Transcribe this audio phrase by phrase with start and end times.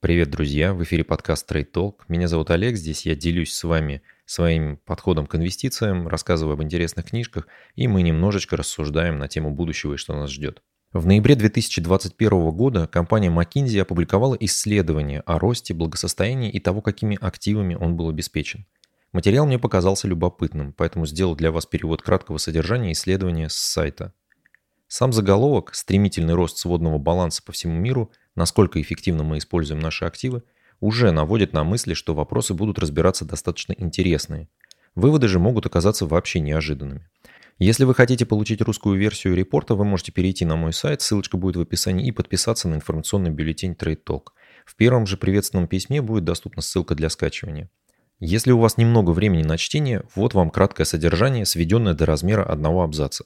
[0.00, 0.74] Привет, друзья!
[0.74, 1.94] В эфире подкаст Trade Talk.
[2.06, 2.76] Меня зовут Олег.
[2.76, 8.02] Здесь я делюсь с вами своим подходом к инвестициям, рассказываю об интересных книжках, и мы
[8.02, 10.62] немножечко рассуждаем на тему будущего и что нас ждет.
[10.92, 17.74] В ноябре 2021 года компания McKinsey опубликовала исследование о росте благосостояния и того, какими активами
[17.74, 18.66] он был обеспечен.
[19.12, 24.14] Материал мне показался любопытным, поэтому сделал для вас перевод краткого содержания исследования с сайта.
[24.88, 30.42] Сам заголовок «Стремительный рост сводного баланса по всему миру насколько эффективно мы используем наши активы,
[30.80, 34.48] уже наводит на мысли, что вопросы будут разбираться достаточно интересные.
[34.94, 37.08] Выводы же могут оказаться вообще неожиданными.
[37.58, 41.56] Если вы хотите получить русскую версию репорта, вы можете перейти на мой сайт, ссылочка будет
[41.56, 44.22] в описании, и подписаться на информационный бюллетень Trade Talk.
[44.64, 47.68] В первом же приветственном письме будет доступна ссылка для скачивания.
[48.20, 52.82] Если у вас немного времени на чтение, вот вам краткое содержание, сведенное до размера одного
[52.82, 53.24] абзаца.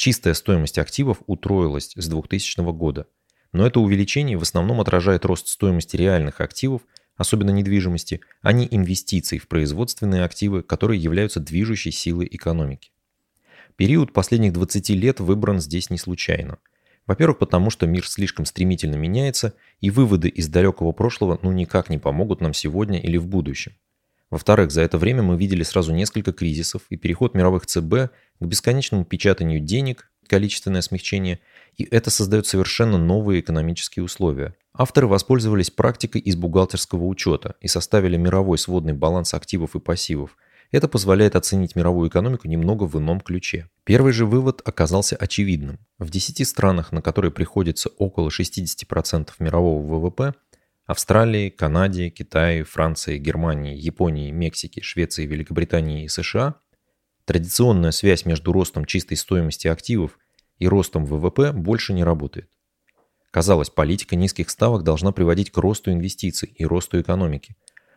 [0.00, 3.06] Чистая стоимость активов утроилась с 2000 года–
[3.52, 6.82] но это увеличение в основном отражает рост стоимости реальных активов,
[7.16, 12.92] особенно недвижимости, а не инвестиций в производственные активы, которые являются движущей силой экономики.
[13.76, 16.58] Период последних 20 лет выбран здесь не случайно.
[17.06, 21.98] Во-первых, потому что мир слишком стремительно меняется, и выводы из далекого прошлого ну никак не
[21.98, 23.72] помогут нам сегодня или в будущем.
[24.30, 29.04] Во-вторых, за это время мы видели сразу несколько кризисов и переход мировых ЦБ к бесконечному
[29.04, 31.40] печатанию денег, количественное смягчение,
[31.76, 34.54] и это создает совершенно новые экономические условия.
[34.72, 40.36] Авторы воспользовались практикой из бухгалтерского учета и составили мировой сводный баланс активов и пассивов.
[40.70, 43.68] Это позволяет оценить мировую экономику немного в ином ключе.
[43.82, 45.80] Первый же вывод оказался очевидным.
[45.98, 50.34] В 10 странах, на которые приходится около 60% мирового ВВП,
[50.90, 56.56] Австралии, Канаде, Китае, Франции, Германии, Японии, Мексике, Швеции, Великобритании и США,
[57.26, 60.18] традиционная связь между ростом чистой стоимости активов
[60.58, 62.50] и ростом ВВП больше не работает.
[63.30, 67.54] Казалось, политика низких ставок должна приводить к росту инвестиций и росту экономики.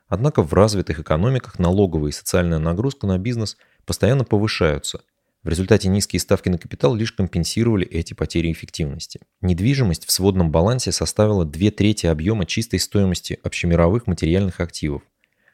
[0.07, 3.57] Однако в развитых экономиках налоговая и социальная нагрузка на бизнес
[3.87, 5.01] постоянно повышаются.
[5.43, 9.19] В результате низкие ставки на капитал лишь компенсировали эти потери эффективности.
[9.41, 15.01] Недвижимость в сводном балансе составила две трети объема чистой стоимости общемировых материальных активов.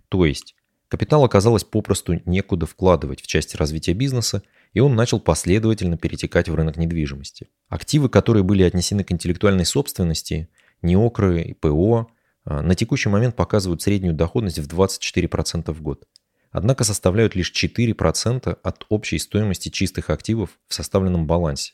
[0.07, 0.55] То есть
[0.89, 4.43] капитал оказалось попросту некуда вкладывать в части развития бизнеса,
[4.73, 7.47] и он начал последовательно перетекать в рынок недвижимости.
[7.67, 10.49] Активы, которые были отнесены к интеллектуальной собственности,
[10.83, 12.11] НИОКРы и ПО,
[12.45, 16.03] а, на текущий момент показывают среднюю доходность в 24% в год.
[16.51, 21.73] Однако составляют лишь 4% от общей стоимости чистых активов в составленном балансе.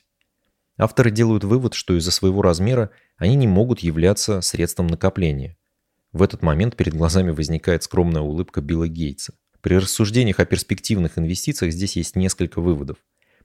[0.77, 5.57] Авторы делают вывод, что из-за своего размера они не могут являться средством накопления.
[6.11, 9.33] В этот момент перед глазами возникает скромная улыбка Билла Гейтса.
[9.61, 12.97] При рассуждениях о перспективных инвестициях здесь есть несколько выводов.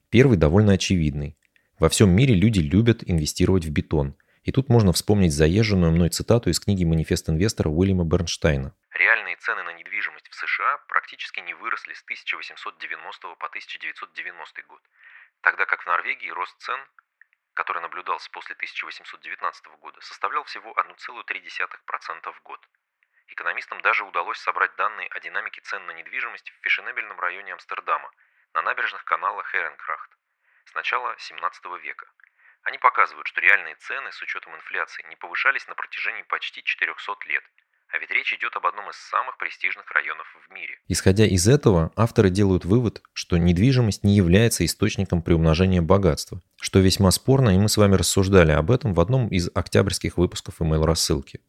[0.09, 1.37] Первый довольно очевидный.
[1.79, 4.17] Во всем мире люди любят инвестировать в бетон.
[4.43, 8.75] И тут можно вспомнить заезженную мной цитату из книги «Манифест инвестора» Уильяма Бернштейна.
[8.99, 9.80] Реальные цены на
[10.41, 14.83] США практически не выросли с 1890 по 1990 год,
[15.43, 16.81] тогда как в Норвегии рост цен,
[17.55, 22.69] который наблюдался после 1819 года, составлял всего 1,3% в год.
[23.28, 28.11] Экономистам даже удалось собрать данные о динамике цен на недвижимость в фешенебельном районе Амстердама,
[28.55, 30.11] на набережных канала Херенкрахт,
[30.65, 32.11] с начала 17 века.
[32.62, 37.45] Они показывают, что реальные цены с учетом инфляции не повышались на протяжении почти 400 лет,
[37.93, 40.78] а ведь речь идет об одном из самых престижных районов в мире.
[40.89, 47.11] Исходя из этого, авторы делают вывод, что недвижимость не является источником приумножения богатства, что весьма
[47.11, 51.41] спорно, и мы с вами рассуждали об этом в одном из октябрьских выпусков email-рассылки.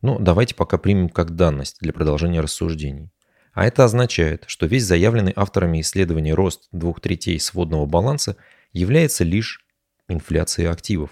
[0.00, 3.10] Но давайте пока примем как данность для продолжения рассуждений.
[3.52, 8.36] А это означает, что весь заявленный авторами исследования рост двух третей сводного баланса
[8.72, 9.64] является лишь
[10.08, 11.10] инфляцией активов.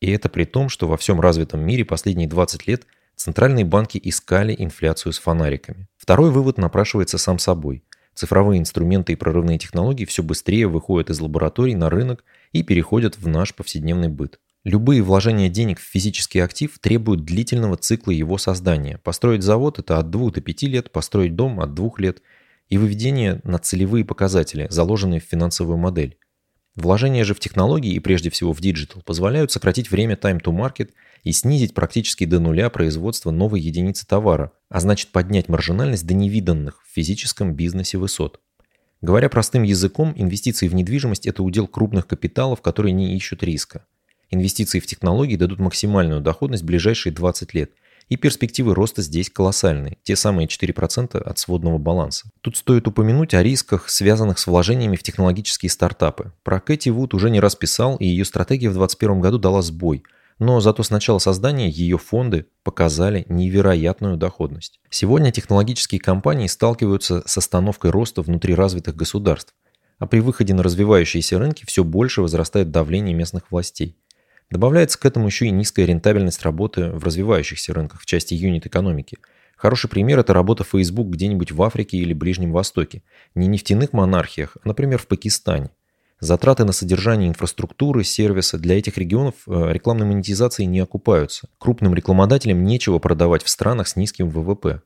[0.00, 2.86] И это при том, что во всем развитом мире последние 20 лет
[3.22, 5.86] центральные банки искали инфляцию с фонариками.
[5.96, 7.84] Второй вывод напрашивается сам собой.
[8.14, 13.28] Цифровые инструменты и прорывные технологии все быстрее выходят из лабораторий на рынок и переходят в
[13.28, 14.40] наш повседневный быт.
[14.64, 18.98] Любые вложения денег в физический актив требуют длительного цикла его создания.
[18.98, 22.22] Построить завод– это от 2 до 5 лет, построить дом– от 2 лет.
[22.68, 26.18] И выведение на целевые показатели, заложенные в финансовую модель.
[26.74, 30.90] Вложения же в технологии и прежде всего в digital позволяют сократить время time to market
[31.22, 36.82] и снизить практически до нуля производство новой единицы товара, а значит поднять маржинальность до невиданных
[36.82, 38.40] в физическом бизнесе высот.
[39.02, 43.84] Говоря простым языком, инвестиции в недвижимость– это удел крупных капиталов, которые не ищут риска.
[44.30, 47.72] Инвестиции в технологии дадут максимальную доходность в ближайшие 20 лет.
[48.08, 52.30] И перспективы роста здесь колоссальные, те самые 4% от сводного баланса.
[52.40, 56.32] Тут стоит упомянуть о рисках, связанных с вложениями в технологические стартапы.
[56.42, 60.02] Про Кэти Вуд уже не раз писал, и ее стратегия в 2021 году дала сбой.
[60.38, 64.80] но зато с начала создания ее фонды показали невероятную доходность.
[64.90, 69.54] Сегодня технологические компании сталкиваются с остановкой роста внутри развитых государств,
[69.98, 73.96] а при выходе на развивающиеся рынки все больше возрастает давление местных властей.
[74.52, 79.16] Добавляется к этому еще и низкая рентабельность работы в развивающихся рынках в части юнит-экономики.
[79.56, 83.02] Хороший пример– это работа Facebook где-нибудь в Африке или Ближнем Востоке.
[83.34, 85.70] Не нефтяных монархиях, а, например, в Пакистане.
[86.20, 91.48] Затраты на содержание инфраструктуры, сервиса для этих регионов э, рекламной монетизацией не окупаются.
[91.56, 94.82] Крупным рекламодателям нечего продавать в странах с низким ВВП.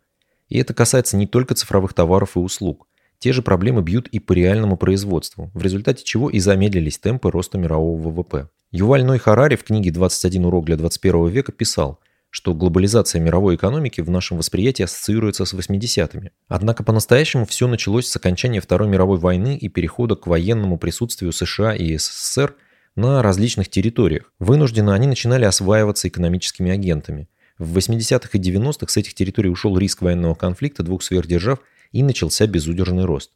[0.48, 2.86] И это касается не только цифровых товаров и услуг.
[3.18, 7.58] Те же проблемы бьют и по реальному производству, в результате чего и замедлились темпы роста
[7.58, 8.48] мирового ВВП.
[8.72, 14.00] Юваль Ной Харари в книге «21 урок для 21 века» писал, что глобализация мировой экономики
[14.00, 16.30] в нашем восприятии ассоциируется с 80-ми.
[16.48, 21.76] Однако по-настоящему все началось с окончания Второй мировой войны и перехода к военному присутствию США
[21.76, 22.56] и СССР
[22.96, 24.32] на различных территориях.
[24.40, 27.28] Вынужденно они начинали осваиваться экономическими агентами.
[27.58, 31.60] В 80-х и 90-х с этих территорий ушел риск военного конфликта двух сверхдержав
[31.92, 33.30] и начался безудержный рост.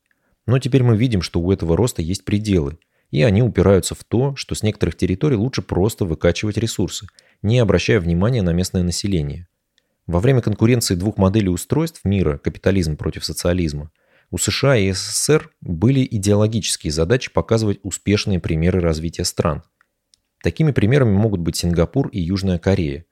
[0.46, 2.78] Но теперь мы видим, что у этого роста есть пределы,
[3.10, 7.06] и они упираются в то, что с некоторых территорий лучше просто выкачивать ресурсы–
[7.42, 9.48] не обращая внимания на местное население.
[10.06, 13.90] Во время конкуренции двух моделей устройств мира, капитализм против социализма,
[14.30, 19.62] у США и СССР были идеологические задачи показывать успешные примеры развития стран.
[20.42, 23.04] Такими примерами могут быть Сингапур и Южная Корея.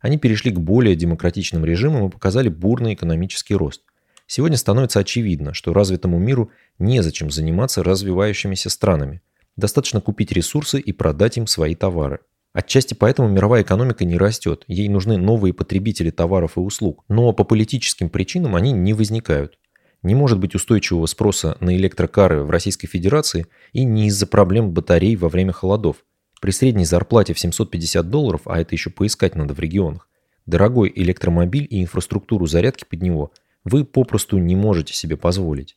[0.00, 3.82] Они перешли к более демократичным режимам и показали бурный экономический рост.
[4.26, 9.22] Сегодня становится очевидно, что развитому миру незачем заниматься развивающимися странами.
[9.56, 12.20] Достаточно купить ресурсы и продать им свои товары.
[12.52, 17.44] Отчасти поэтому мировая экономика не растет, ей нужны новые потребители товаров и услуг, но по
[17.44, 19.58] политическим причинам они не возникают.
[20.02, 25.16] Не может быть устойчивого спроса на электрокары в Российской Федерации и не из-за проблем батарей
[25.16, 25.96] во время холодов.
[26.40, 30.08] При средней зарплате в 750 долларов, а это еще поискать надо в регионах,
[30.44, 33.32] дорогой электромобиль и инфраструктуру зарядки под него
[33.64, 35.76] вы попросту не можете себе позволить.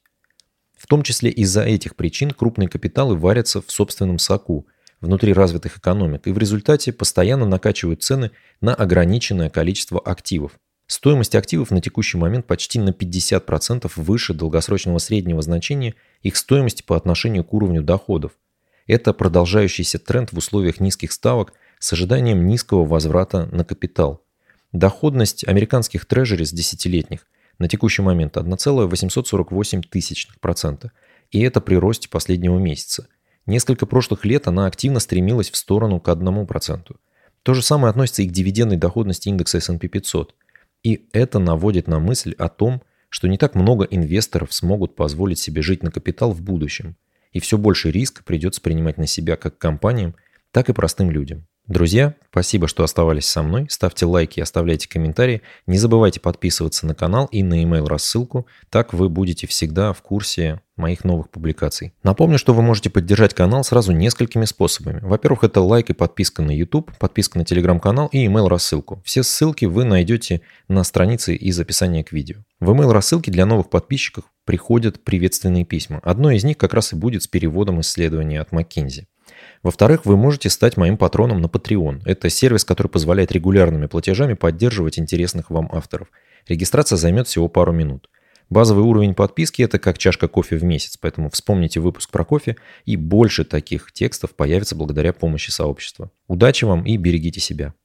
[0.80, 4.66] В том числе из-за этих причин крупные капиталы варятся в собственном соку–
[5.02, 8.32] внутри развитых экономик и в результате постоянно накачивают цены
[8.62, 10.54] на ограниченное количество активов.
[10.88, 15.94] Стоимость активов на текущий момент почти на 50% выше долгосрочного среднего значения
[16.24, 18.32] их стоимости по отношению к уровню доходов.
[18.88, 24.24] Это продолжающийся тренд в условиях низких ставок с ожиданием низкого возврата на капитал.
[24.72, 27.28] Доходность американских трежерис десятилетних
[27.60, 30.90] на текущий момент 1,848%,
[31.32, 33.08] и это при росте последнего месяца–
[33.50, 36.96] Несколько прошлых лет она активно стремилась в сторону к 1%.
[37.42, 40.36] То же самое относится и к дивидендной доходности индекса S&P 500.
[40.84, 45.64] И это наводит на мысль о том, что не так много инвесторов смогут позволить себе
[45.64, 46.96] жить на капитал в будущем.
[47.32, 50.14] И все больше риска придется принимать на себя как компаниям,
[50.52, 51.48] так и простым людям.
[51.70, 53.68] Друзья, спасибо, что оставались со мной.
[53.70, 55.44] Ставьте лайки, оставляйте комментарии.
[55.68, 58.48] Не забывайте подписываться на канал и на email рассылку.
[58.72, 61.94] Так вы будете всегда в курсе моих новых публикаций.
[62.02, 65.00] Напомню, что вы можете поддержать канал сразу несколькими способами.
[65.04, 69.04] Во-первых, это лайк и подписка на YouTube, подписка на телеграм-канал и email рассылку.
[69.06, 72.38] Все ссылки вы найдете на странице из описания к видео.
[72.60, 76.00] В email рассылке для новых подписчиков приходят приветственные письма.
[76.02, 79.06] Одно из них как раз и будет с переводом исследования от McKinsey.
[79.62, 82.02] Во-вторых, вы можете стать моим патроном на Patreon.
[82.06, 86.08] Это сервис, который позволяет регулярными платежами поддерживать интересных вам авторов.
[86.48, 88.10] Регистрация займет всего пару минут.
[88.50, 92.96] Базовый уровень подписки– это как чашка кофе в месяц, поэтому вспомните выпуск про кофе, и
[92.96, 96.10] больше таких текстов появится благодаря помощи сообщества.
[96.28, 97.76] Удачи вам и берегите себя.